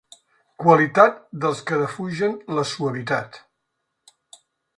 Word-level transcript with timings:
Qualitat 0.61 1.19
dels 1.43 1.61
que 1.67 1.79
defugen 1.83 2.33
la 2.61 2.65
suavitat. 2.71 3.39